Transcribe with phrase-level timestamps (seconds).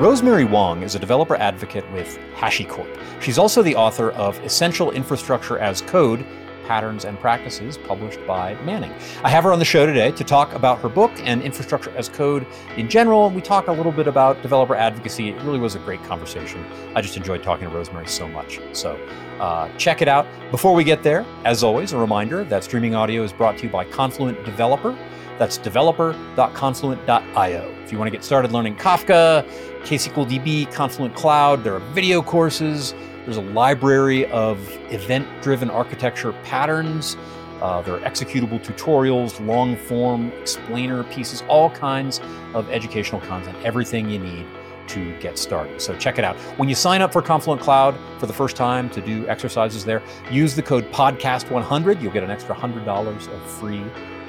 [0.00, 2.88] Rosemary Wang is a developer advocate with HashiCorp.
[3.20, 6.24] She's also the author of Essential Infrastructure as Code
[6.66, 8.94] Patterns and Practices, published by Manning.
[9.22, 12.08] I have her on the show today to talk about her book and infrastructure as
[12.08, 12.46] code
[12.78, 13.28] in general.
[13.28, 15.28] We talk a little bit about developer advocacy.
[15.28, 16.64] It really was a great conversation.
[16.94, 18.58] I just enjoyed talking to Rosemary so much.
[18.72, 18.98] So
[19.38, 20.26] uh, check it out.
[20.50, 23.68] Before we get there, as always, a reminder that streaming audio is brought to you
[23.68, 24.96] by Confluent Developer.
[25.40, 27.74] That's developer.confluent.io.
[27.82, 29.48] If you want to get started learning Kafka,
[29.84, 32.92] KSQLDB, Confluent Cloud, there are video courses.
[33.24, 34.60] There's a library of
[34.92, 37.16] event driven architecture patterns.
[37.62, 42.20] Uh, there are executable tutorials, long form explainer pieces, all kinds
[42.52, 44.44] of educational content, everything you need
[44.88, 45.80] to get started.
[45.80, 46.36] So check it out.
[46.58, 50.02] When you sign up for Confluent Cloud for the first time to do exercises there,
[50.30, 52.02] use the code podcast100.
[52.02, 53.82] You'll get an extra $100 of free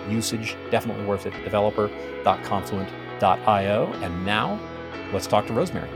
[0.09, 0.57] usage.
[0.69, 1.33] Definitely worth it.
[1.43, 3.93] Developer.confluent.io.
[3.93, 4.59] And now,
[5.13, 5.89] let's talk to Rosemary.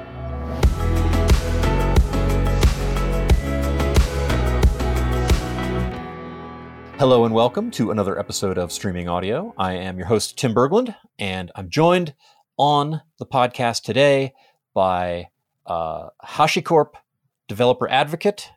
[6.98, 9.53] Hello and welcome to another episode of Streaming Audio.
[9.58, 12.14] I am your host, Tim Berglund, and I'm joined
[12.56, 14.33] on the podcast today
[14.73, 15.28] by
[15.66, 16.94] uh, HashiCorp
[17.50, 18.50] developer advocate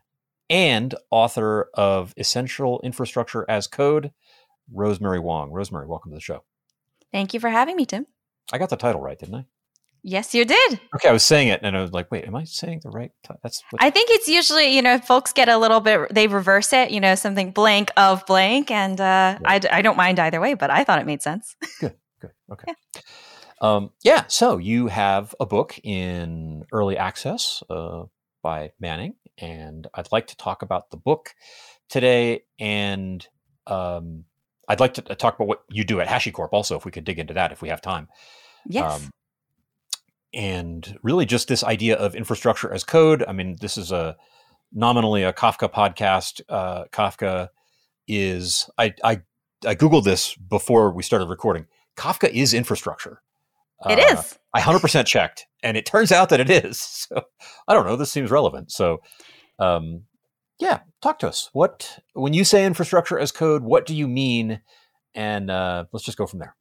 [0.48, 4.12] and author of Essential Infrastructure as Code,
[4.72, 5.50] Rosemary Wang.
[5.50, 6.44] Rosemary, welcome to the show.
[7.12, 8.06] Thank you for having me, Tim.
[8.52, 9.44] I got the title right, didn't I?
[10.02, 10.80] Yes, you did.
[10.94, 13.10] Okay, I was saying it, and I was like, "Wait, am I saying the right?"
[13.26, 13.34] T-?
[13.42, 13.62] That's.
[13.80, 17.00] I think it's usually, you know, folks get a little bit, they reverse it, you
[17.00, 19.38] know, something blank of blank, and uh, yeah.
[19.44, 21.56] I, I don't mind either way, but I thought it made sense.
[21.80, 22.72] good, good, okay.
[22.94, 23.00] Yeah.
[23.60, 24.24] Um, yeah.
[24.28, 28.04] So you have a book in early access uh,
[28.40, 31.34] by Manning, and I'd like to talk about the book
[31.88, 33.26] today, and
[33.66, 34.24] um,
[34.68, 37.18] I'd like to talk about what you do at HashiCorp also, if we could dig
[37.18, 38.08] into that if we have time.
[38.66, 39.02] Yes.
[39.02, 39.10] Um,
[40.34, 43.24] and really just this idea of infrastructure as code.
[43.26, 44.16] I mean, this is a
[44.72, 46.42] nominally a Kafka podcast.
[46.48, 47.48] Uh, Kafka
[48.06, 49.22] is I, I
[49.66, 51.66] I googled this before we started recording.
[51.96, 53.22] Kafka is infrastructure.
[53.88, 54.38] It uh, is.
[54.54, 56.80] I hundred percent checked, and it turns out that it is.
[57.08, 57.22] So
[57.66, 57.96] I don't know.
[57.96, 58.70] This seems relevant.
[58.70, 58.98] So,
[59.58, 60.02] um,
[60.58, 61.50] yeah, talk to us.
[61.52, 64.60] What when you say infrastructure as code, what do you mean?
[65.14, 66.54] And uh, let's just go from there.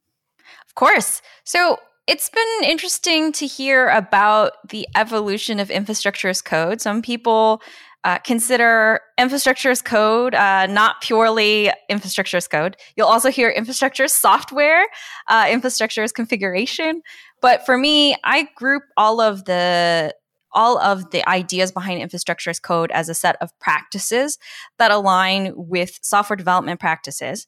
[0.66, 1.22] Of course.
[1.44, 6.80] So it's been interesting to hear about the evolution of infrastructure as code.
[6.80, 7.60] Some people
[8.04, 12.76] uh, consider infrastructure as code uh, not purely infrastructure as code.
[12.96, 14.86] You'll also hear infrastructure as software,
[15.26, 17.02] uh, infrastructure as configuration.
[17.42, 20.14] But for me, I group all of the
[20.52, 24.38] all of the ideas behind infrastructure as code as a set of practices
[24.78, 27.46] that align with software development practices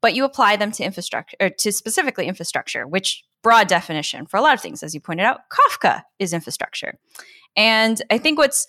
[0.00, 4.40] but you apply them to infrastructure or to specifically infrastructure which broad definition for a
[4.40, 4.82] lot of things.
[4.82, 6.98] As you pointed out, Kafka is infrastructure.
[7.56, 8.66] And I think what's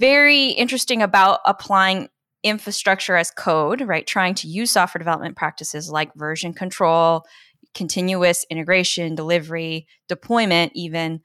[0.00, 2.08] very interesting about applying
[2.42, 4.06] infrastructure as code, right?
[4.06, 7.24] Trying to use software development practices like version control,
[7.74, 11.20] continuous integration, delivery, deployment, even.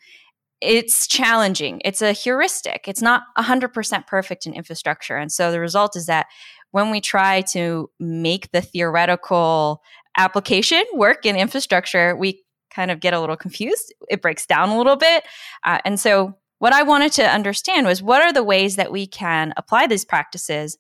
[0.61, 1.81] It's challenging.
[1.83, 2.87] It's a heuristic.
[2.87, 5.17] It's not 100% perfect in infrastructure.
[5.17, 6.27] And so the result is that
[6.69, 9.81] when we try to make the theoretical
[10.17, 13.93] application work in infrastructure, we kind of get a little confused.
[14.09, 15.23] It breaks down a little bit.
[15.63, 19.07] Uh, and so, what I wanted to understand was what are the ways that we
[19.07, 20.77] can apply these practices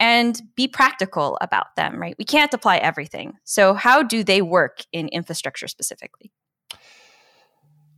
[0.00, 2.14] and be practical about them, right?
[2.18, 3.34] We can't apply everything.
[3.44, 6.32] So, how do they work in infrastructure specifically?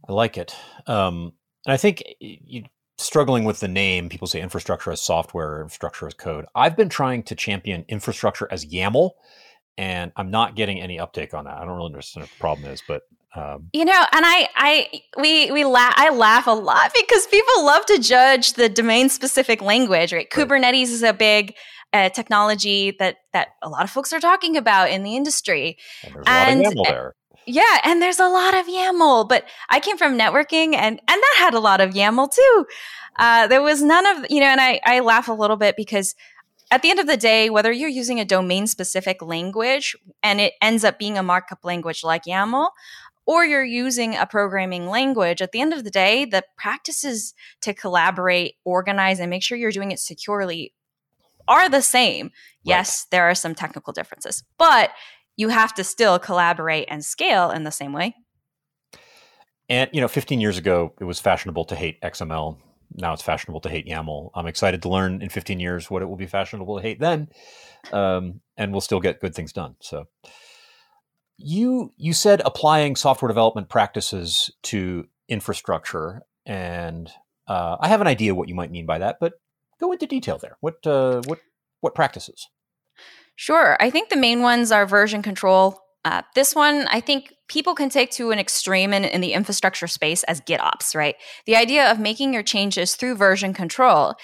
[0.09, 0.55] I like it.
[0.87, 1.33] Um,
[1.67, 2.65] and I think you,
[2.99, 6.47] struggling with the name, people say infrastructure as software, infrastructure as code.
[6.55, 9.11] I've been trying to champion infrastructure as YAML
[9.79, 11.55] and I'm not getting any uptake on that.
[11.55, 13.03] I don't really understand what the problem is, but
[13.35, 15.95] um, you know, and I, I, we, we laugh.
[15.97, 20.13] I laugh a lot because people love to judge the domain specific language.
[20.13, 20.29] Right?
[20.37, 20.49] right.
[20.49, 21.55] Kubernetes is a big
[21.95, 25.79] uh, technology that that a lot of folks are talking about in the industry.
[26.05, 27.15] And there's a and, lot of YAML there.
[27.47, 31.35] Yeah, and there's a lot of YAML, but I came from networking, and and that
[31.39, 32.67] had a lot of YAML too.
[33.19, 36.15] Uh, there was none of you know, and I I laugh a little bit because
[36.71, 40.55] at the end of the day, whether you're using a domain specific language and it
[40.63, 42.71] ends up being a markup language like YAML,
[43.27, 47.75] or you're using a programming language, at the end of the day, the practices to
[47.75, 50.73] collaborate, organize, and make sure you're doing it securely
[51.47, 52.27] are the same.
[52.27, 52.33] Right.
[52.65, 54.91] Yes, there are some technical differences, but
[55.37, 58.15] you have to still collaborate and scale in the same way.
[59.69, 62.59] And, you know, 15 years ago, it was fashionable to hate XML
[62.97, 64.31] now it's fashionable to hate YAML.
[64.35, 67.29] I'm excited to learn in 15 years what it will be fashionable to hate then,
[67.93, 69.77] um, and we'll still get good things done.
[69.81, 70.09] So,
[71.39, 77.11] you you said applying software development practices to infrastructure, and
[77.49, 79.35] uh, I have an idea what you might mean by that, but
[79.81, 80.57] go into detail there.
[80.61, 81.41] What uh, what
[81.81, 82.49] what practices?
[83.37, 83.77] Sure.
[83.81, 85.79] I think the main ones are version control.
[86.05, 89.87] Uh, this one, I think people can take to an extreme in, in the infrastructure
[89.87, 91.17] space as GitOps, right?
[91.47, 94.15] The idea of making your changes through version control.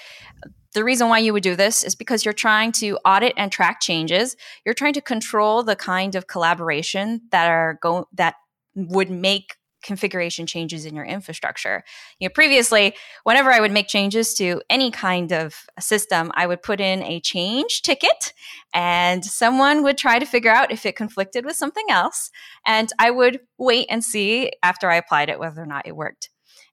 [0.73, 3.81] The reason why you would do this is because you're trying to audit and track
[3.81, 4.35] changes.
[4.65, 8.35] You're trying to control the kind of collaboration that are go that
[8.75, 11.83] would make configuration changes in your infrastructure.
[12.19, 16.61] You know, previously, whenever I would make changes to any kind of system, I would
[16.61, 18.33] put in a change ticket
[18.73, 22.31] and someone would try to figure out if it conflicted with something else.
[22.65, 26.29] And I would wait and see after I applied it whether or not it worked.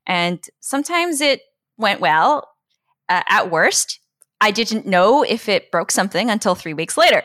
[0.06, 1.40] And sometimes it
[1.76, 2.48] went well.
[3.08, 4.00] Uh, at worst,
[4.40, 7.22] I didn't know if it broke something until three weeks later.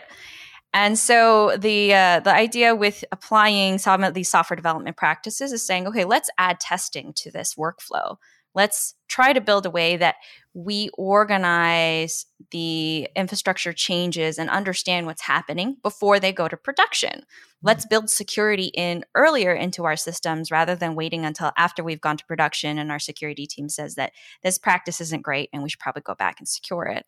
[0.74, 5.66] And so the uh, the idea with applying some of these software development practices is
[5.66, 8.18] saying, okay, let's add testing to this workflow.
[8.54, 10.16] Let's try to build a way that
[10.54, 17.24] we organize the infrastructure changes and understand what's happening before they go to production.
[17.62, 22.18] Let's build security in earlier into our systems rather than waiting until after we've gone
[22.18, 24.12] to production and our security team says that
[24.44, 27.06] this practice isn't great and we should probably go back and secure it.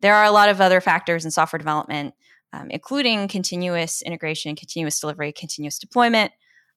[0.00, 2.14] There are a lot of other factors in software development
[2.56, 6.32] um, including continuous integration, continuous delivery, continuous deployment.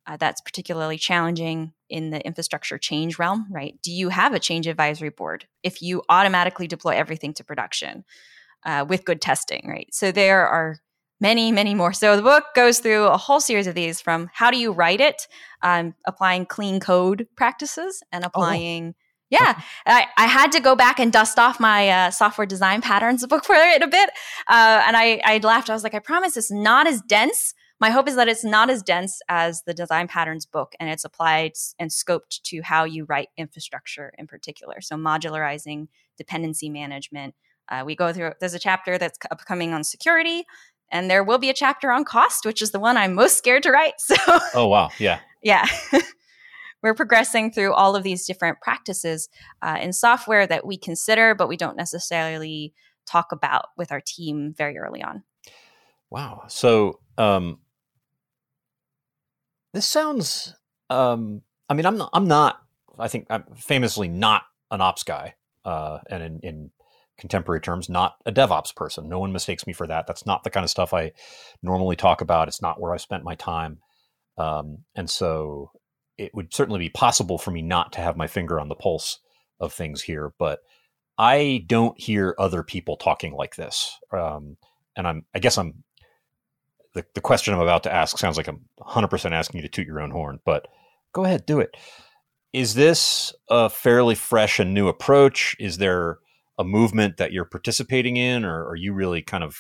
[0.08, 3.76] Uh, that's particularly challenging in the infrastructure change realm, right?
[3.84, 8.04] Do you have a change advisory board if you automatically deploy everything to production
[8.66, 9.88] uh, with good testing, right?
[9.92, 10.78] So there are
[11.22, 11.94] many, many more.
[11.94, 15.02] So the book goes through a whole series of these from how do you write
[15.02, 15.28] it,
[15.62, 18.96] um, applying clean code practices, and oh, applying.
[18.98, 22.82] Oh yeah, I, I had to go back and dust off my uh, software design
[22.82, 24.10] patterns book for it a bit.
[24.48, 25.70] Uh, and I, I laughed.
[25.70, 27.54] I was like, I promise it's not as dense.
[27.80, 31.06] My hope is that it's not as dense as the design patterns book and it's
[31.06, 34.82] applied and scoped to how you write infrastructure in particular.
[34.82, 35.88] So, modularizing,
[36.18, 37.36] dependency management.
[37.70, 40.44] Uh, we go through, there's a chapter that's upcoming on security,
[40.92, 43.64] and there will be a chapter on cost, which is the one I'm most scared
[43.64, 43.94] to write.
[44.00, 44.16] So,
[44.56, 44.90] oh, wow.
[44.98, 45.20] Yeah.
[45.44, 45.68] yeah
[46.82, 49.30] we're progressing through all of these different practices
[49.62, 52.74] uh, in software that we consider, but we don't necessarily
[53.06, 55.24] talk about with our team very early on.
[56.10, 56.44] Wow.
[56.48, 57.60] So um,
[59.74, 60.56] this sounds.
[60.90, 62.10] Um, I mean, I'm not.
[62.14, 62.60] I'm not.
[62.98, 65.36] I think I'm famously not an ops guy,
[65.66, 66.72] uh, and in, in
[67.18, 69.10] contemporary terms, not a DevOps person.
[69.10, 70.08] No one mistakes me for that.
[70.08, 71.12] That's not the kind of stuff I
[71.62, 72.48] normally talk about.
[72.48, 73.80] It's not where I spent my time.
[74.38, 75.72] Um, and so
[76.20, 79.20] it would certainly be possible for me not to have my finger on the pulse
[79.60, 80.60] of things here, but
[81.18, 83.98] I don't hear other people talking like this.
[84.12, 84.58] Um,
[84.98, 85.84] and I'm, I guess I'm,
[86.94, 89.88] the, the question I'm about to ask sounds like I'm 100% asking you to toot
[89.88, 90.68] your own horn, but
[91.14, 91.76] go ahead, do it.
[92.52, 95.56] Is this a fairly fresh and new approach?
[95.58, 96.20] Is there
[96.58, 99.56] a movement that you're participating in, or are you really kind of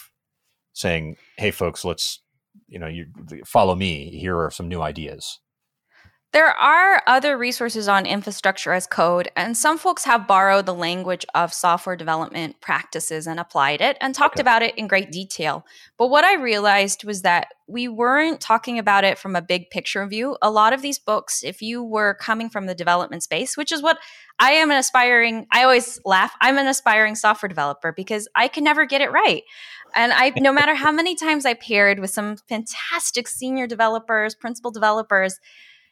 [0.73, 2.19] saying, hey, folks, let's,
[2.67, 3.05] you know, you
[3.45, 4.09] follow me.
[4.09, 5.39] Here are some new ideas?
[6.31, 11.25] There are other resources on infrastructure as code, and some folks have borrowed the language
[11.33, 14.41] of software development practices and applied it and talked okay.
[14.41, 15.65] about it in great detail.
[15.97, 20.05] But what I realized was that we weren't talking about it from a big picture
[20.05, 20.37] view.
[20.39, 23.81] A lot of these books, if you were coming from the development space, which is
[23.81, 23.97] what
[24.37, 28.63] I am an aspiring, I always laugh, I'm an aspiring software developer because I can
[28.63, 29.41] never get it right.
[29.95, 34.69] And I, no matter how many times I paired with some fantastic senior developers, principal
[34.69, 35.39] developers,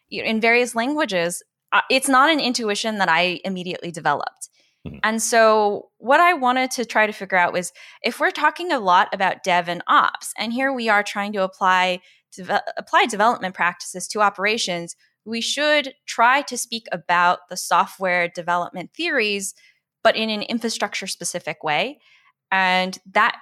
[0.10, 4.50] in various languages, uh, it's not an intuition that I immediately developed.
[4.88, 5.00] Mm-hmm.
[5.04, 7.74] And so, what I wanted to try to figure out was
[8.04, 11.44] if we're talking a lot about dev and ops, and here we are trying to
[11.44, 12.00] apply
[12.36, 14.96] de- apply development practices to operations,
[15.26, 19.54] we should try to speak about the software development theories,
[20.04, 22.00] but in an infrastructure specific way.
[22.50, 23.38] And that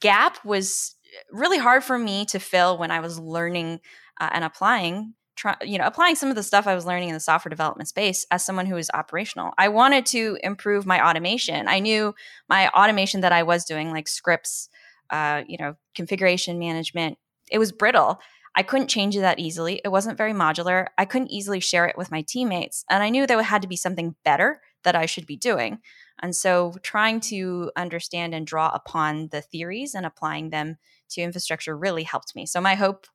[0.00, 0.94] gap was
[1.30, 3.80] really hard for me to fill when I was learning
[4.20, 7.14] uh, and applying try, you know, applying some of the stuff I was learning in
[7.14, 9.52] the software development space as someone who is operational.
[9.58, 11.68] I wanted to improve my automation.
[11.68, 12.14] I knew
[12.48, 14.68] my automation that I was doing, like scripts,
[15.10, 17.18] uh, you know, configuration management,
[17.50, 18.18] it was brittle.
[18.54, 19.80] I couldn't change it that easily.
[19.84, 20.86] It wasn't very modular.
[20.98, 22.84] I couldn't easily share it with my teammates.
[22.90, 25.78] And I knew there had to be something better that I should be doing.
[26.20, 30.76] And so trying to understand and draw upon the theories and applying them
[31.12, 32.46] to infrastructure really helped me.
[32.46, 33.06] So my hope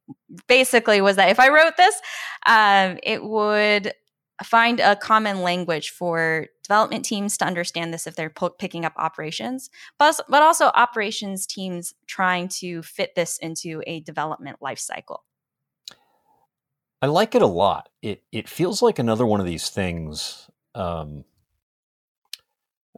[0.47, 1.95] basically was that if I wrote this,
[2.45, 3.93] um, it would
[4.43, 8.93] find a common language for development teams to understand this if they're p- picking up
[8.97, 15.19] operations, but, but also operations teams trying to fit this into a development lifecycle.
[17.01, 17.89] I like it a lot.
[18.01, 21.25] It it feels like another one of these things um,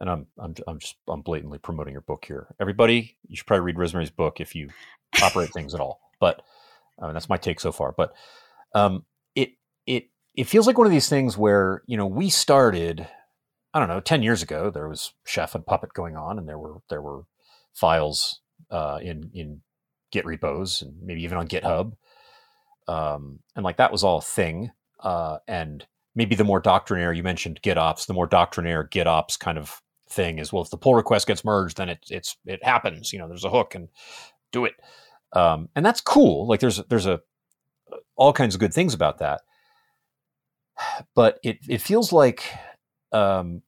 [0.00, 2.54] and I'm I'm I'm just I'm blatantly promoting your book here.
[2.58, 4.70] Everybody, you should probably read Rosemary's book if you
[5.22, 6.00] operate things at all.
[6.18, 6.42] But
[7.00, 7.92] uh, that's my take so far.
[7.92, 8.14] But
[8.74, 9.04] um,
[9.34, 9.52] it
[9.86, 13.06] it it feels like one of these things where you know we started.
[13.72, 14.00] I don't know.
[14.00, 17.22] Ten years ago, there was Chef and Puppet going on, and there were there were
[17.74, 18.40] files
[18.70, 19.60] uh, in in
[20.10, 21.92] Git repos and maybe even on GitHub,
[22.88, 24.72] um, and like that was all a thing.
[24.98, 29.80] Uh, and maybe the more doctrinaire you mentioned GitOps, the more doctrinaire GitOps kind of
[30.10, 33.18] thing is well if the pull request gets merged then it it's it happens you
[33.18, 33.88] know there's a hook and
[34.52, 34.74] do it.
[35.32, 37.20] Um, and that's cool like there's there's a
[38.16, 39.42] all kinds of good things about that.
[41.14, 42.44] But it it feels like
[43.12, 43.62] um,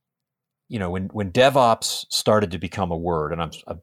[0.68, 3.74] you know when when DevOps started to become a word and I'm, I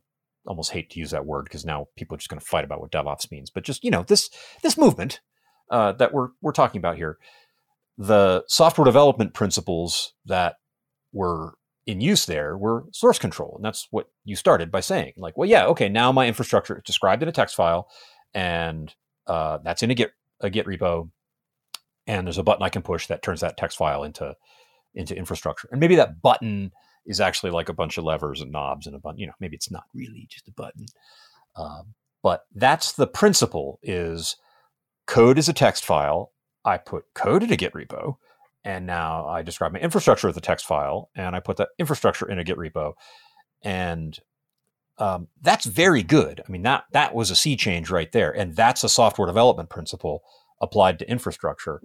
[0.46, 2.82] almost hate to use that word because now people are just going to fight about
[2.82, 4.30] what DevOps means but just you know this
[4.64, 5.22] this movement
[5.70, 7.20] uh, that we're we're talking about here
[7.98, 10.56] the software development principles that
[11.14, 11.54] were
[11.90, 13.54] in use there were source control.
[13.56, 16.84] And that's what you started by saying, like, well, yeah, okay, now my infrastructure is
[16.86, 17.90] described in a text file,
[18.36, 18.94] and
[19.26, 21.10] uh, that's in a Git a Git repo,
[22.06, 24.36] and there's a button I can push that turns that text file into
[24.94, 25.68] into infrastructure.
[25.72, 26.72] And maybe that button
[27.08, 29.20] is actually like a bunch of levers and knobs and a button.
[29.20, 30.86] You know, maybe it's not really just a button.
[31.56, 31.82] Uh,
[32.22, 34.36] but that's the principle: is
[35.08, 36.34] code is a text file.
[36.64, 38.18] I put code in a Git repo
[38.64, 42.30] and now I describe my infrastructure as a text file, and I put that infrastructure
[42.30, 42.94] in a Git repo,
[43.64, 44.18] and
[44.98, 46.42] um, that's very good.
[46.48, 49.70] I mean that that was a sea change right there, and that's a software development
[49.70, 50.24] principle
[50.62, 51.82] applied to infrastructure.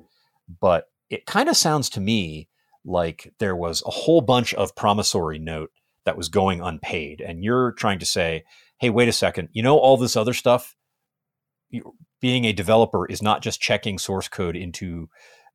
[0.61, 2.49] But it kind of sounds to me
[2.85, 5.71] like there was a whole bunch of promissory note
[6.05, 8.45] that was going unpaid, and you're trying to say,
[8.79, 10.77] "Hey, wait a second, you know all this other stuff."
[12.21, 15.09] being a developer is not just checking source code into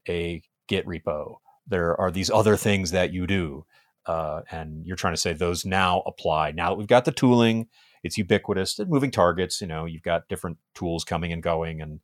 [0.08, 1.36] a Git repo.
[1.68, 3.66] There are these other things that you do.
[4.06, 6.52] Uh, and you're trying to say those now apply.
[6.52, 7.68] Now that we've got the tooling,
[8.04, 8.80] it's ubiquitous.
[8.80, 12.00] And moving targets, you know, you've got different tools coming and going, and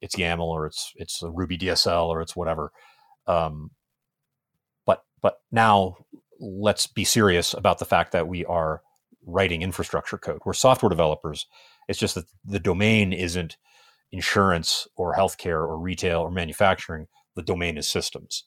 [0.00, 2.72] it's YAML or it's it's a Ruby DSL or it's whatever.
[3.26, 3.72] Um,
[4.86, 5.96] but but now
[6.40, 8.82] let's be serious about the fact that we are
[9.26, 10.40] writing infrastructure code.
[10.44, 11.46] We're software developers.
[11.88, 13.56] It's just that the domain isn't
[14.12, 18.44] insurance or healthcare or retail or manufacturing the domain is systems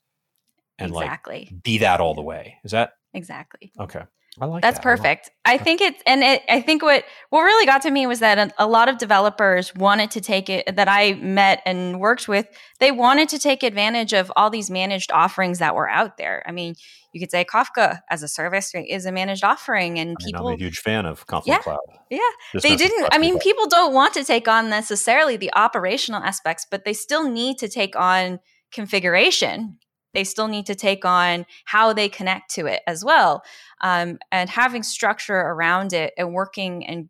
[0.80, 1.50] and exactly.
[1.52, 2.58] like be that all the way.
[2.64, 4.04] Is that exactly okay?
[4.40, 4.84] I like that's that.
[4.84, 5.32] perfect.
[5.46, 8.20] I, I think it's and it, I think what what really got to me was
[8.20, 12.28] that a, a, lot of developers wanted to take it that I met and worked
[12.28, 12.48] with.
[12.80, 16.44] They wanted to take advantage of all these managed offerings that were out there.
[16.46, 16.76] I mean,
[17.14, 20.48] you could say Kafka as a service is a managed offering, and people.
[20.48, 21.80] I am a huge fan of Confluent yeah, Cloud.
[22.12, 22.20] Yeah,
[22.54, 23.10] Just they didn't.
[23.12, 27.28] I mean, people don't want to take on necessarily the operational aspects, but they still
[27.28, 28.40] need to take on
[28.72, 29.78] configuration
[30.14, 33.44] they still need to take on how they connect to it as well
[33.82, 37.10] um, and having structure around it and working and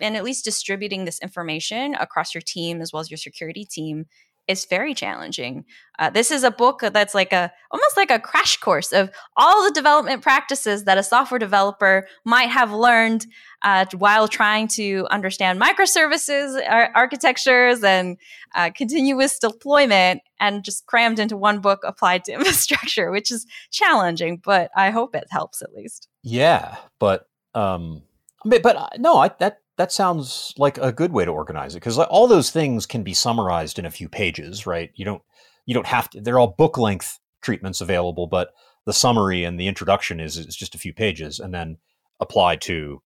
[0.00, 4.06] and at least distributing this information across your team as well as your security team
[4.48, 5.64] is very challenging.
[5.98, 9.64] Uh, this is a book that's like a almost like a crash course of all
[9.64, 13.26] the development practices that a software developer might have learned
[13.62, 18.16] uh, while trying to understand microservices ar- architectures and
[18.54, 24.40] uh, continuous deployment, and just crammed into one book applied to infrastructure, which is challenging.
[24.42, 26.08] But I hope it helps at least.
[26.22, 28.02] Yeah, but um,
[28.44, 31.98] but uh, no, I that that sounds like a good way to organize it because
[31.98, 34.90] all those things can be summarized in a few pages, right?
[34.94, 35.22] You don't
[35.66, 36.20] you don't have to.
[36.20, 38.52] They're all book length treatments available, but
[38.86, 41.76] the summary and the introduction is is just a few pages, and then
[42.20, 43.02] applied to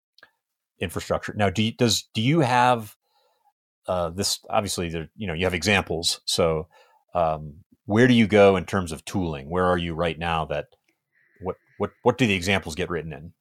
[0.78, 1.32] infrastructure.
[1.34, 2.94] Now, do you, does do you have
[3.86, 4.40] uh, this?
[4.50, 6.20] Obviously, there, you know you have examples.
[6.26, 6.68] So,
[7.14, 9.48] um, where do you go in terms of tooling?
[9.48, 10.44] Where are you right now?
[10.44, 10.66] That
[11.40, 13.32] what what what do the examples get written in?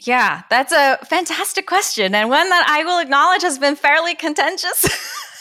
[0.00, 4.86] Yeah, that's a fantastic question and one that I will acknowledge has been fairly contentious.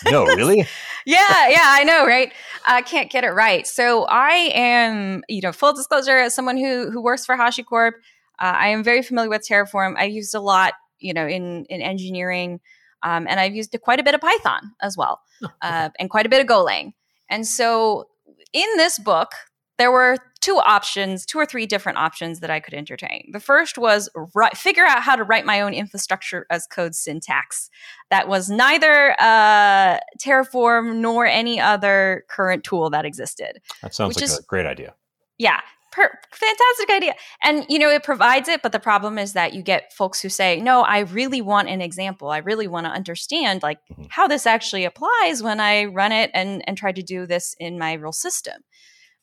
[0.12, 0.68] no, really?
[1.06, 2.32] yeah, yeah, I know, right?
[2.66, 3.68] I can't get it right.
[3.68, 7.92] So I am, you know, full disclosure, as someone who who works for HashiCorp,
[8.40, 9.96] uh, I am very familiar with Terraform.
[9.98, 12.60] I used a lot, you know, in in engineering,
[13.02, 15.56] um, and I've used quite a bit of Python as well, oh, okay.
[15.62, 16.94] uh, and quite a bit of Golang.
[17.30, 18.08] And so,
[18.54, 19.32] in this book,
[19.78, 23.30] there were two options, two or three different options that I could entertain.
[23.32, 27.70] The first was write, figure out how to write my own infrastructure as code syntax.
[28.10, 33.62] That was neither uh, Terraform nor any other current tool that existed.
[33.82, 34.96] That sounds like is, a great idea.
[35.38, 35.62] Yeah,
[35.94, 37.14] Per- fantastic idea.
[37.44, 40.28] And you know, it provides it, but the problem is that you get folks who
[40.28, 42.30] say, "No, I really want an example.
[42.30, 44.06] I really want to understand like mm-hmm.
[44.10, 47.78] how this actually applies when I run it and and try to do this in
[47.78, 48.64] my real system."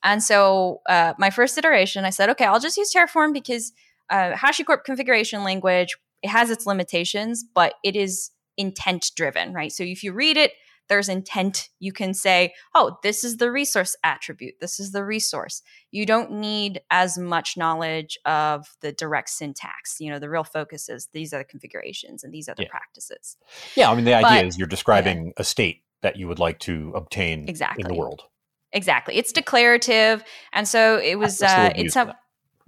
[0.03, 3.73] And so uh, my first iteration, I said, okay, I'll just use Terraform because
[4.09, 9.73] uh, HashiCorp configuration language, it has its limitations, but it is intent driven, right?
[9.73, 10.53] So if you read it,
[10.89, 11.69] there's intent.
[11.79, 14.55] You can say, oh, this is the resource attribute.
[14.61, 15.63] This is the resource.
[15.93, 20.01] You don't need as much knowledge of the direct syntax.
[20.01, 22.71] You know, the real focus is these are the configurations and these are the yeah.
[22.71, 23.37] practices.
[23.77, 23.91] Yeah.
[23.91, 25.33] I mean, the idea but, is you're describing yeah.
[25.39, 27.83] a state that you would like to obtain exactly.
[27.83, 28.25] in the world.
[28.73, 29.17] Exactly.
[29.17, 30.23] It's declarative.
[30.53, 32.17] And so it was, uh, it's a,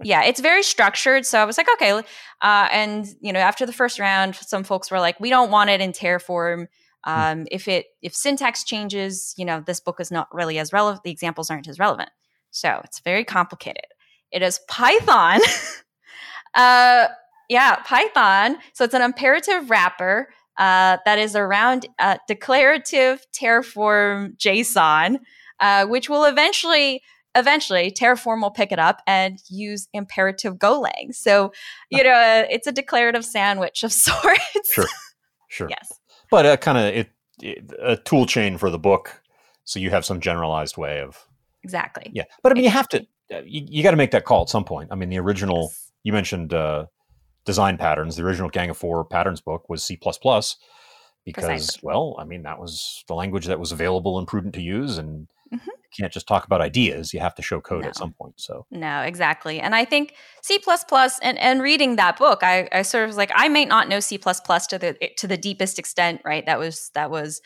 [0.01, 1.25] yeah, it's very structured.
[1.25, 1.91] So I was like, okay.
[2.41, 5.69] Uh, and, you know, after the first round, some folks were like, we don't want
[5.69, 6.67] it in Terraform.
[7.05, 7.11] Hmm.
[7.11, 11.03] Um, if it, if syntax changes, you know, this book is not really as relevant.
[11.03, 12.09] The examples aren't as relevant.
[12.51, 13.85] So it's very complicated.
[14.31, 15.39] It is Python.
[16.55, 17.07] uh,
[17.49, 18.57] yeah, Python.
[18.73, 25.17] So it's an imperative wrapper uh, that is around uh, declarative Terraform JSON
[25.63, 27.01] uh, which will eventually
[27.35, 31.15] eventually Terraform will pick it up and use imperative Golang.
[31.15, 31.51] So,
[31.89, 34.71] you know, uh, it's a declarative sandwich of sorts.
[34.71, 34.85] Sure,
[35.47, 35.69] sure.
[35.69, 35.91] yes,
[36.29, 37.09] but a kind of it,
[37.41, 39.23] it, a tool chain for the book,
[39.63, 41.25] so you have some generalized way of
[41.63, 42.11] exactly.
[42.13, 42.99] Yeah, but I mean, you have to
[43.33, 44.89] uh, you, you got to make that call at some point.
[44.91, 45.91] I mean, the original yes.
[46.03, 46.87] you mentioned uh,
[47.45, 48.17] design patterns.
[48.17, 49.97] The original Gang of Four patterns book was C
[51.25, 51.79] because, Precisely.
[51.83, 55.27] well, I mean, that was the language that was available and prudent to use, and
[55.53, 55.69] Mm-hmm.
[55.69, 57.13] You can't just talk about ideas.
[57.13, 57.89] You have to show code no.
[57.89, 58.39] at some point.
[58.39, 59.59] So no, exactly.
[59.59, 60.59] And I think C
[61.21, 63.99] and and reading that book, I, I sort of was like, I may not know
[63.99, 66.45] C to the to the deepest extent, right?
[66.45, 67.41] That was that was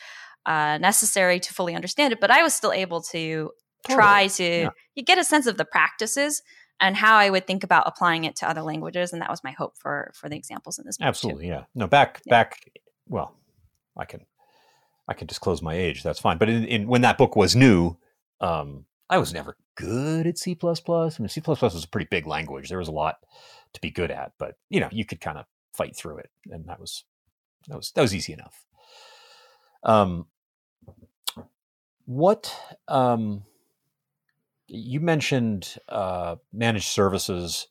[0.46, 3.50] uh, necessary to fully understand it, but I was still able to
[3.86, 3.96] totally.
[3.96, 4.70] try to yeah.
[4.94, 6.42] you get a sense of the practices
[6.80, 9.50] and how I would think about applying it to other languages, and that was my
[9.50, 10.96] hope for for the examples in this.
[11.00, 11.50] Absolutely, too.
[11.50, 11.64] yeah.
[11.74, 12.30] No, back yeah.
[12.30, 12.60] back.
[13.08, 13.34] Well,
[13.96, 14.24] I can
[15.08, 16.02] I can disclose my age.
[16.02, 16.38] That's fine.
[16.38, 17.96] But in, in when that book was new,
[18.40, 20.56] um, I was never good at C++.
[20.62, 22.68] I mean, C++ was a pretty big language.
[22.68, 23.16] There was a lot
[23.72, 26.66] to be good at, but you know, you could kind of fight through it, and
[26.66, 27.04] that was
[27.68, 28.64] that was that was easy enough.
[29.82, 30.26] Um,
[32.04, 32.54] what
[32.88, 33.44] um,
[34.66, 37.68] you mentioned uh, managed services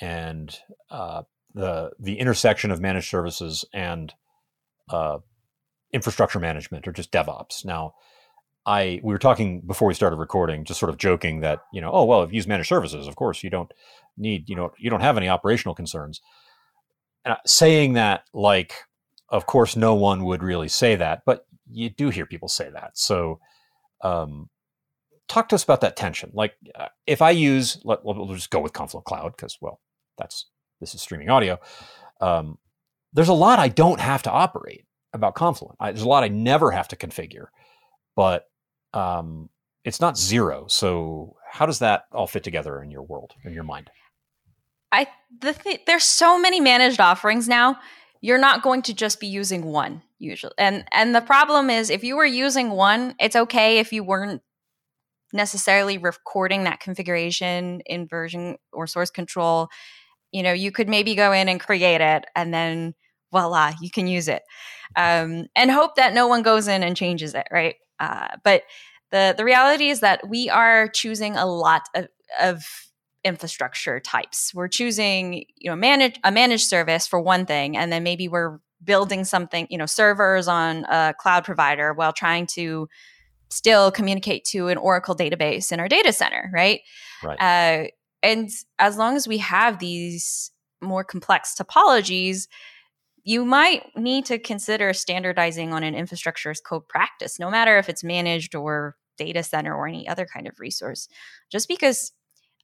[0.00, 0.58] and
[0.90, 1.22] uh,
[1.54, 4.12] the the intersection of managed services and
[4.88, 5.18] uh,
[5.92, 7.64] infrastructure management or just DevOps.
[7.64, 7.94] Now,
[8.64, 11.90] I we were talking before we started recording, just sort of joking that you know,
[11.92, 13.72] oh well, if you use managed services, of course you don't
[14.16, 16.20] need you know you don't have any operational concerns.
[17.24, 18.74] And saying that like,
[19.28, 22.92] of course, no one would really say that, but you do hear people say that.
[22.94, 23.40] So,
[24.02, 24.48] um,
[25.28, 26.30] talk to us about that tension.
[26.34, 29.80] Like, uh, if I use, let, we'll just go with Confluent Cloud because well,
[30.18, 30.46] that's
[30.80, 31.58] this is streaming audio.
[32.20, 32.58] Um,
[33.12, 35.76] there's a lot I don't have to operate about Confluent.
[35.80, 37.46] I, there's a lot I never have to configure,
[38.16, 38.46] but
[38.94, 39.48] um,
[39.84, 40.66] it's not zero.
[40.68, 43.90] So how does that all fit together in your world, in your mind?
[44.90, 45.08] I
[45.40, 47.78] the th- there's so many managed offerings now.
[48.20, 52.04] You're not going to just be using one usually, and and the problem is if
[52.04, 54.42] you were using one, it's okay if you weren't
[55.32, 59.68] necessarily recording that configuration in version or source control.
[60.30, 62.94] You know, you could maybe go in and create it, and then
[63.32, 64.42] voila, you can use it,
[64.94, 67.74] um, and hope that no one goes in and changes it, right?
[67.98, 68.62] Uh, but
[69.10, 72.06] the the reality is that we are choosing a lot of,
[72.40, 72.62] of
[73.24, 74.52] infrastructure types.
[74.54, 78.60] We're choosing, you know, manage a managed service for one thing, and then maybe we're
[78.84, 82.88] building something, you know, servers on a cloud provider while trying to
[83.50, 86.80] still communicate to an Oracle database in our data center, right?
[87.22, 87.38] Right.
[87.40, 87.88] Uh,
[88.22, 92.48] and as long as we have these more complex topologies,
[93.24, 97.88] you might need to consider standardizing on an infrastructure as code practice, no matter if
[97.88, 101.08] it's managed or data center or any other kind of resource.
[101.50, 102.12] Just because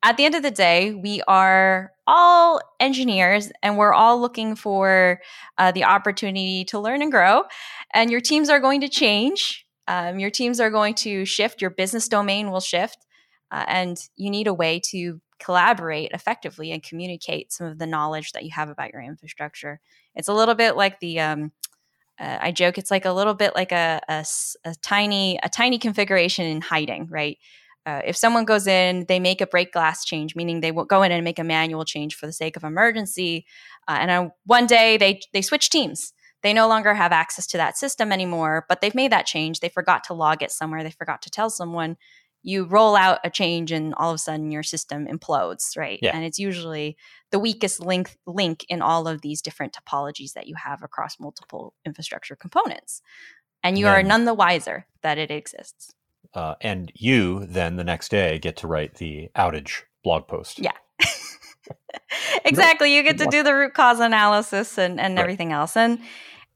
[0.03, 5.21] at the end of the day, we are all engineers and we're all looking for
[5.59, 7.42] uh, the opportunity to learn and grow.
[7.92, 9.66] And your teams are going to change.
[9.88, 11.61] Um, your teams are going to shift.
[11.61, 12.99] Your business domain will shift.
[13.51, 18.33] Uh, and you need a way to collaborate effectively and communicate some of the knowledge
[18.33, 19.81] that you have about your infrastructure.
[20.14, 21.53] It's a little bit like the um,
[22.20, 24.24] uh, I joke it's like a little bit like a, a,
[24.64, 27.38] a tiny a tiny configuration in hiding, right?
[27.87, 31.03] Uh, if someone goes in, they make a break glass change, meaning they will go
[31.03, 33.46] in and make a manual change for the sake of emergency,
[33.87, 36.12] uh, and on one day they they switch teams.
[36.42, 39.59] They no longer have access to that system anymore, but they've made that change.
[39.59, 40.85] They forgot to log it somewhere.
[40.85, 41.96] They forgot to tell someone
[42.42, 45.98] you roll out a change and all of a sudden your system implodes, right?
[46.01, 46.14] Yeah.
[46.14, 46.96] And it's usually
[47.31, 51.74] the weakest link link in all of these different topologies that you have across multiple
[51.85, 53.03] infrastructure components.
[53.62, 55.92] And you are none the wiser that it exists.
[56.33, 60.59] Uh, and you then the next day get to write the outage blog post.
[60.59, 60.72] Yeah.
[62.44, 62.94] exactly.
[62.94, 65.22] You get to do the root cause analysis and, and right.
[65.22, 65.77] everything else.
[65.77, 65.98] And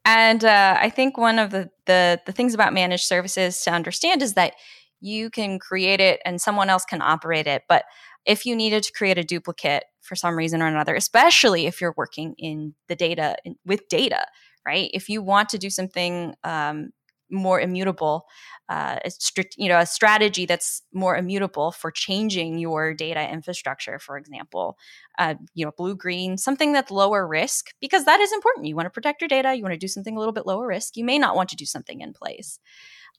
[0.04, 4.22] and uh, I think one of the, the the things about managed services to understand
[4.22, 4.54] is that
[5.02, 7.64] you can create it and someone else can operate it.
[7.68, 7.84] But
[8.24, 11.94] if you needed to create a duplicate for some reason or another, especially if you're
[11.96, 14.24] working in the data in, with data,
[14.66, 14.90] right?
[14.94, 16.90] If you want to do something um,
[17.30, 18.26] more immutable,
[18.68, 24.16] uh, strict, you know, a strategy that's more immutable for changing your data infrastructure, for
[24.16, 24.76] example,
[25.18, 28.66] uh, you know, blue green, something that's lower risk because that is important.
[28.66, 29.54] You want to protect your data.
[29.54, 30.96] You want to do something a little bit lower risk.
[30.96, 32.60] You may not want to do something in place.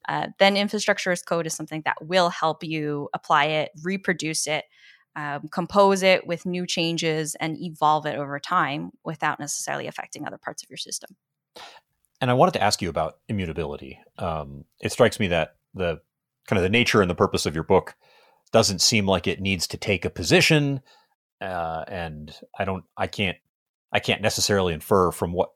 [0.10, 4.66] Uh, then infrastructure as code is something that will help you apply it, reproduce it,
[5.16, 10.38] um, compose it with new changes, and evolve it over time without necessarily affecting other
[10.38, 11.16] parts of your system.
[12.20, 14.00] And I wanted to ask you about immutability.
[14.18, 16.02] Um, it strikes me that the
[16.48, 17.96] kind of the nature and the purpose of your book
[18.52, 20.82] doesn't seem like it needs to take a position,
[21.42, 23.38] uh, and I don't, I can't,
[23.92, 25.50] I can't necessarily infer from what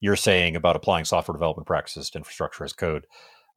[0.00, 3.06] you're saying about applying software development practices to infrastructure as code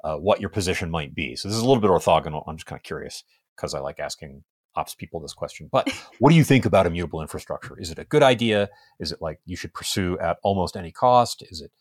[0.05, 1.35] uh, what your position might be.
[1.35, 2.43] So this is a little bit orthogonal.
[2.47, 3.23] I'm just kind of curious
[3.55, 4.43] because I like asking
[4.75, 5.67] ops people this question.
[5.71, 5.89] But
[6.19, 7.77] what do you think about immutable infrastructure?
[7.79, 8.69] Is it a good idea?
[8.99, 11.43] Is it like you should pursue at almost any cost?
[11.49, 11.71] Is it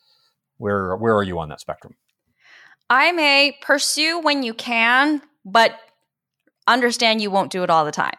[0.57, 1.95] where where are you on that spectrum?
[2.89, 5.73] I may pursue when you can, but
[6.67, 8.17] understand you won't do it all the time.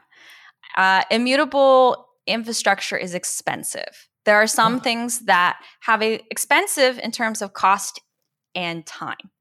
[0.78, 4.10] Uh, immutable infrastructure is expensive.
[4.26, 8.02] There are some things that have a expensive in terms of cost
[8.56, 9.32] and time.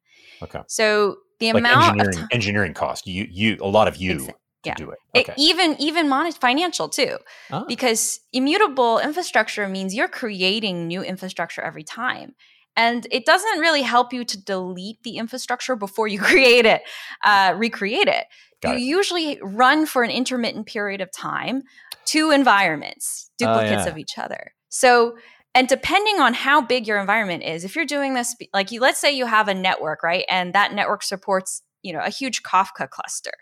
[0.42, 0.60] Okay.
[0.66, 4.32] So the like amount engineering, of engineering cost, you you a lot of you Exa-
[4.64, 4.74] yeah.
[4.74, 4.98] do it.
[5.16, 5.32] Okay.
[5.32, 5.38] it.
[5.38, 7.18] Even even mon- financial too,
[7.50, 7.64] ah.
[7.66, 12.34] because immutable infrastructure means you're creating new infrastructure every time.
[12.76, 16.82] And it doesn't really help you to delete the infrastructure before you create it,
[17.24, 18.26] uh, recreate it.
[18.62, 18.88] Got you it.
[18.88, 21.62] usually run for an intermittent period of time,
[22.04, 23.90] two environments, duplicates uh, yeah.
[23.90, 24.52] of each other.
[24.70, 25.16] So
[25.54, 29.00] and depending on how big your environment is if you're doing this like you let's
[29.00, 30.24] say you have a network right?
[30.28, 33.32] And that network supports you know a huge kafka cluster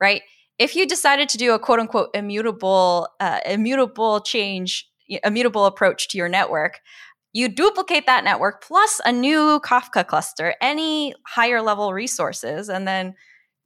[0.00, 0.22] right?
[0.58, 4.88] If you decided to do a quote unquote immutable uh, immutable change
[5.24, 6.80] immutable approach to your network
[7.32, 13.14] you duplicate that network plus a new kafka cluster any higher level resources and then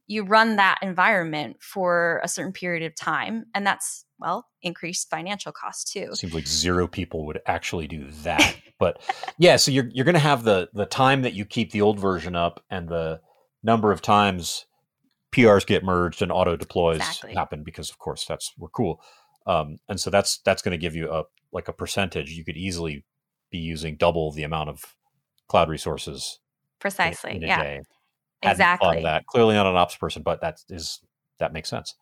[0.07, 5.51] you run that environment for a certain period of time and that's well increased financial
[5.51, 9.01] costs too seems like zero people would actually do that but
[9.37, 11.99] yeah so you're you're going to have the the time that you keep the old
[11.99, 13.19] version up and the
[13.63, 14.65] number of times
[15.33, 17.33] prs get merged and auto deploys exactly.
[17.33, 19.01] happen because of course that's we're cool
[19.47, 22.57] um, and so that's that's going to give you a like a percentage you could
[22.57, 23.05] easily
[23.51, 24.95] be using double the amount of
[25.47, 26.39] cloud resources
[26.79, 27.81] precisely in, in yeah day
[28.51, 29.25] exactly that.
[29.27, 30.99] Clearly not an ops person, but that is
[31.39, 31.95] that makes sense.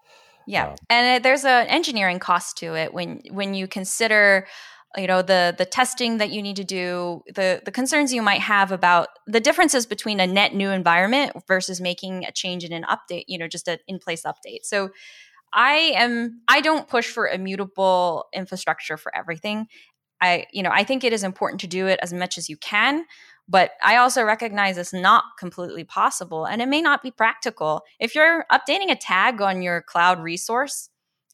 [0.47, 4.47] Yeah, uh, and there's an engineering cost to it when when you consider
[4.95, 8.41] you know the the testing that you need to do the the concerns you might
[8.41, 12.83] have about the differences between a net new environment versus making a change in an
[12.83, 14.63] update you know just an in place update.
[14.63, 14.89] So
[15.53, 19.67] i am i don't push for immutable infrastructure for everything.
[20.21, 22.57] I you know i think it is important to do it as much as you
[22.57, 23.05] can
[23.47, 27.83] but I also recognize it's not completely possible and it may not be practical.
[27.99, 30.89] If you're updating a tag on your cloud resource,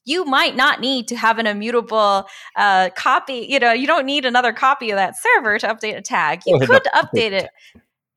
[0.05, 3.45] you might not need to have an immutable uh, copy.
[3.49, 6.41] You know, you don't need another copy of that server to update a tag.
[6.45, 7.49] You could update it.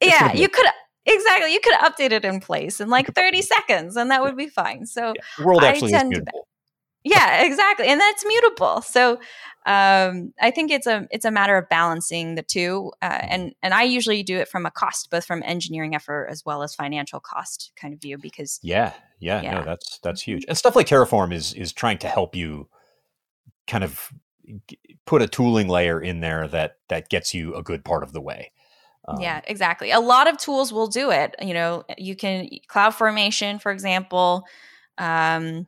[0.01, 0.67] Yeah, you could
[1.05, 1.53] exactly.
[1.53, 4.87] You could update it in place in like 30 seconds, and that would be fine.
[4.87, 6.25] So yeah, world actually I tend to,
[7.05, 8.83] yeah, exactly, and that's mutable.
[8.83, 9.19] So
[9.65, 13.75] um, I think it's a it's a matter of balancing the two, uh, and and
[13.75, 17.21] I usually do it from a cost, both from engineering effort as well as financial
[17.21, 19.55] cost kind of view, because yeah, yeah, yeah.
[19.55, 22.69] no, that's that's huge, and stuff like Terraform is is trying to help you
[23.67, 24.13] kind of
[25.07, 28.21] put a tooling layer in there that that gets you a good part of the
[28.21, 28.51] way.
[29.09, 29.91] Um, yeah, exactly.
[29.91, 31.35] A lot of tools will do it.
[31.41, 34.45] You know, you can CloudFormation, for example.
[34.99, 35.67] Um,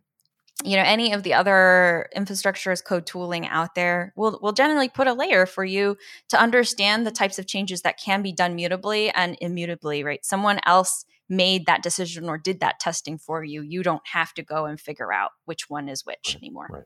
[0.62, 4.88] you know any of the other infrastructure as code tooling out there will will generally
[4.88, 5.97] put a layer for you
[6.29, 10.25] to understand the types of changes that can be done mutably and immutably right?
[10.25, 13.62] Someone else made that decision or did that testing for you.
[13.62, 16.69] You don't have to go and figure out which one is which right, anymore.
[16.71, 16.85] right.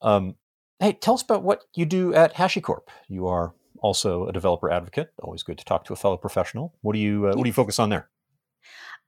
[0.00, 0.36] Um,
[0.80, 2.88] hey tell us about what you do at hashicorp.
[3.08, 5.10] You are also a developer advocate.
[5.22, 6.72] Always good to talk to a fellow professional.
[6.80, 8.08] What do you uh, what do you focus on there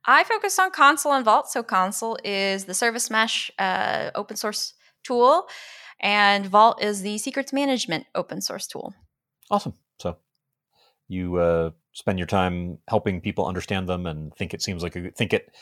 [0.06, 1.48] I focus on Consul and Vault.
[1.48, 5.48] So Consul is the service mesh uh, open source tool,
[6.00, 8.94] and Vault is the secrets management open source tool.
[9.50, 9.74] Awesome.
[9.98, 10.16] So
[11.08, 15.10] you uh, spend your time helping people understand them and think it seems like a
[15.10, 15.54] think it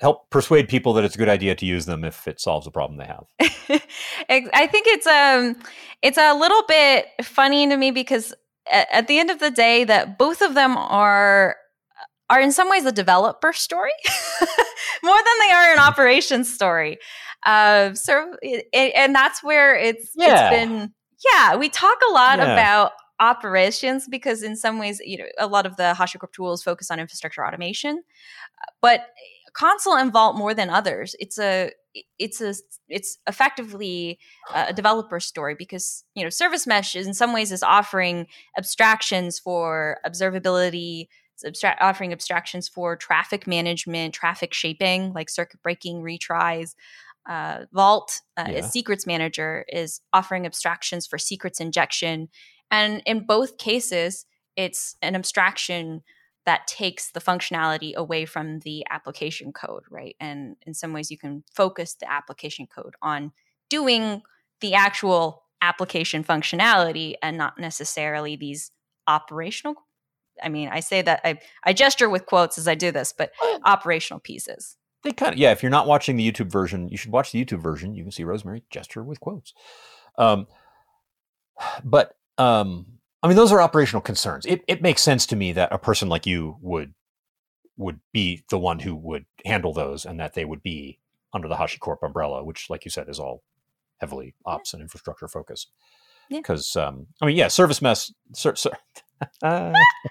[0.00, 2.70] help persuade people that it's a good idea to use them if it solves a
[2.70, 3.26] problem they have.
[4.30, 5.56] I think it's um
[6.02, 8.32] it's a little bit funny to me because
[8.70, 11.56] at, at the end of the day that both of them are
[12.30, 13.90] are in some ways a developer story
[15.02, 16.98] more than they are an operations story.
[17.44, 20.48] Uh, so it, and that's where it's yeah.
[20.48, 20.94] it's been
[21.32, 22.52] yeah, we talk a lot yeah.
[22.52, 26.90] about operations because in some ways, you know, a lot of the HashiCorp tools focus
[26.90, 28.02] on infrastructure automation,
[28.80, 29.08] but
[29.52, 31.14] Consul and Vault more than others.
[31.18, 31.72] It's a
[32.18, 32.54] it's a
[32.88, 34.18] it's effectively
[34.54, 39.38] a developer story because you know service mesh is in some ways is offering abstractions
[39.40, 41.08] for observability
[41.44, 46.74] abstra- offering abstractions for traffic management traffic shaping like circuit breaking retries
[47.28, 48.60] uh, vault uh, yeah.
[48.60, 52.28] secrets manager is offering abstractions for secrets injection
[52.70, 54.26] and in both cases
[54.56, 56.02] it's an abstraction
[56.46, 60.16] that takes the functionality away from the application code, right?
[60.18, 63.32] And in some ways, you can focus the application code on
[63.68, 64.22] doing
[64.60, 68.70] the actual application functionality and not necessarily these
[69.06, 69.74] operational.
[70.42, 73.32] I mean, I say that I, I gesture with quotes as I do this, but
[73.64, 74.76] operational pieces.
[75.02, 75.52] They kind of, yeah.
[75.52, 77.94] If you're not watching the YouTube version, you should watch the YouTube version.
[77.94, 79.54] You can see Rosemary gesture with quotes.
[80.18, 80.46] Um,
[81.84, 82.86] but um,
[83.22, 84.46] I mean, those are operational concerns.
[84.46, 86.94] It it makes sense to me that a person like you would
[87.76, 90.98] would be the one who would handle those, and that they would be
[91.32, 93.42] under the HashiCorp umbrella, which, like you said, is all
[93.98, 95.70] heavily ops and infrastructure focused.
[96.28, 96.86] Because yeah.
[96.86, 98.10] um, I mean, yeah, service mesh.
[98.34, 98.70] Ser, ser,
[99.42, 100.09] uh, we all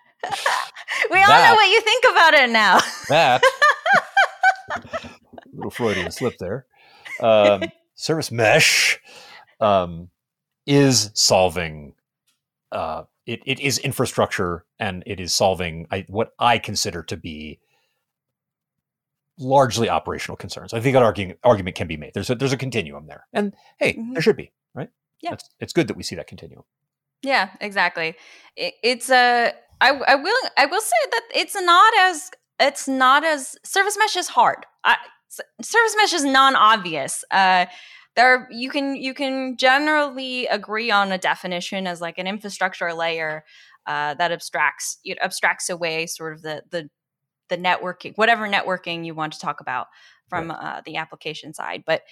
[1.30, 2.80] that, know what you think about it now.
[3.10, 3.44] that
[5.54, 6.66] little Freudian slip there.
[7.20, 7.64] Um,
[7.96, 9.00] service mesh
[9.60, 10.10] um,
[10.66, 11.94] is solving
[12.72, 17.60] uh, it, it is infrastructure and it is solving I, what I consider to be
[19.38, 20.74] largely operational concerns.
[20.74, 22.14] I think that argument argument can be made.
[22.14, 24.14] There's a there's a continuum there, and hey, mm-hmm.
[24.14, 24.90] there should be right.
[25.22, 26.64] Yeah, it's, it's good that we see that continuum.
[27.22, 28.16] Yeah, exactly.
[28.56, 33.24] It, it's a I, I will I will say that it's not as it's not
[33.24, 34.66] as service mesh is hard.
[34.84, 34.98] I,
[35.62, 37.24] service mesh is non-obvious.
[37.32, 37.66] Uh,
[38.16, 43.46] there you can you can generally agree on a definition as like an infrastructure layer
[43.88, 46.90] uh, that abstracts it abstracts away sort of the the
[47.48, 49.88] the networking whatever networking you want to talk about
[50.28, 50.60] from right.
[50.60, 52.04] uh, the application side but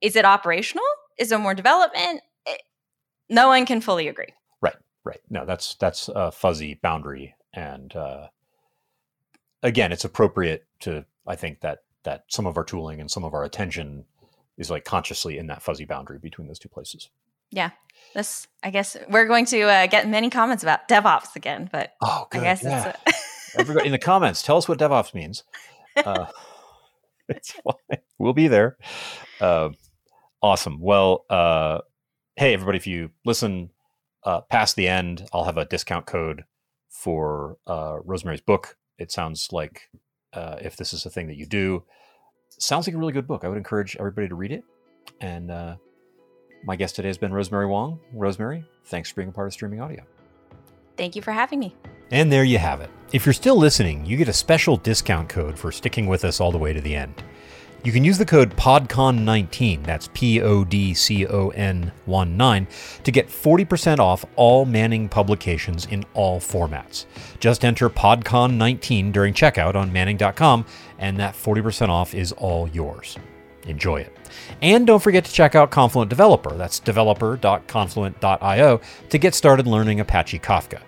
[0.00, 0.84] is it operational
[1.18, 2.62] is it more development it,
[3.28, 4.32] no one can fully agree
[5.04, 8.28] right no that's that's a fuzzy boundary and uh,
[9.62, 13.34] again it's appropriate to i think that that some of our tooling and some of
[13.34, 14.04] our attention
[14.60, 17.08] is like consciously in that fuzzy boundary between those two places.
[17.50, 17.70] Yeah.
[18.14, 22.26] This, I guess, we're going to uh, get many comments about DevOps again, but oh,
[22.30, 22.42] good.
[22.42, 22.94] I guess yeah.
[23.06, 24.42] it's a- everybody in the comments.
[24.42, 25.44] Tell us what DevOps means.
[25.96, 26.26] Uh,
[27.28, 28.00] it's fine.
[28.18, 28.76] We'll be there.
[29.40, 29.70] Uh,
[30.42, 30.80] awesome.
[30.80, 31.78] Well, uh,
[32.36, 33.70] hey everybody, if you listen
[34.24, 36.44] uh, past the end, I'll have a discount code
[36.88, 38.76] for uh, Rosemary's book.
[38.98, 39.88] It sounds like
[40.32, 41.84] uh, if this is a thing that you do,
[42.58, 43.44] sounds like a really good book.
[43.44, 44.64] I would encourage everybody to read it.
[45.20, 45.76] And uh,
[46.64, 47.98] my guest today has been Rosemary Wang.
[48.12, 50.04] Rosemary, thanks for being a part of Streaming Audio.
[50.96, 51.74] Thank you for having me.
[52.10, 52.90] And there you have it.
[53.12, 56.52] If you're still listening, you get a special discount code for sticking with us all
[56.52, 57.22] the way to the end.
[57.82, 62.68] You can use the code PODCON19, that's P O D C O N 1 9,
[63.04, 67.06] to get 40% off all Manning publications in all formats.
[67.38, 70.66] Just enter PODCON19 during checkout on Manning.com,
[70.98, 73.16] and that 40% off is all yours.
[73.66, 74.14] Enjoy it.
[74.60, 80.40] And don't forget to check out Confluent Developer, that's developer.confluent.io, to get started learning Apache
[80.40, 80.82] Kafka.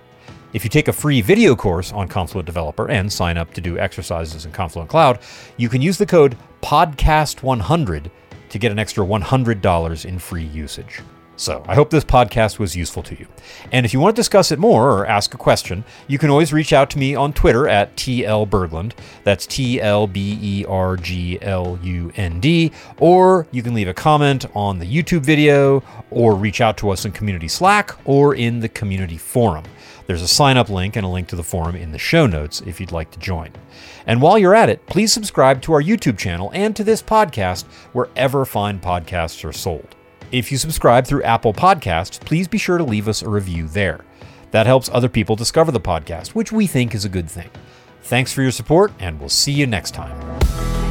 [0.52, 3.78] If you take a free video course on Confluent Developer and sign up to do
[3.78, 5.20] exercises in Confluent Cloud,
[5.56, 8.10] you can use the code PODCAST100
[8.50, 11.00] to get an extra $100 in free usage.
[11.36, 13.26] So, I hope this podcast was useful to you.
[13.72, 16.52] And if you want to discuss it more or ask a question, you can always
[16.52, 18.92] reach out to me on Twitter at TL Berglund.
[19.24, 22.70] That's T L B E R G L U N D.
[22.98, 27.04] Or you can leave a comment on the YouTube video, or reach out to us
[27.04, 29.64] in Community Slack or in the community forum.
[30.06, 32.60] There's a sign up link and a link to the forum in the show notes
[32.66, 33.50] if you'd like to join.
[34.06, 37.64] And while you're at it, please subscribe to our YouTube channel and to this podcast
[37.92, 39.94] wherever fine podcasts are sold.
[40.32, 44.00] If you subscribe through Apple Podcasts, please be sure to leave us a review there.
[44.50, 47.50] That helps other people discover the podcast, which we think is a good thing.
[48.04, 50.81] Thanks for your support, and we'll see you next time.